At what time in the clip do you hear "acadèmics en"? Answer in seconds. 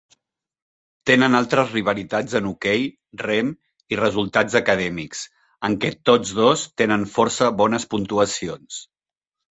4.61-5.79